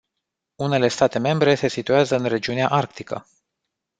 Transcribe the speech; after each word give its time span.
Unele 0.55 0.87
state 0.87 1.19
membre 1.19 1.55
se 1.55 1.67
situează 1.67 2.15
în 2.15 2.25
regiunea 2.25 2.67
arctică. 2.69 3.25